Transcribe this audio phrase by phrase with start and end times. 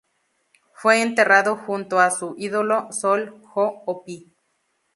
[0.73, 4.33] Fue enterrado junto a su ídolo Sol Hoʻopiʻi.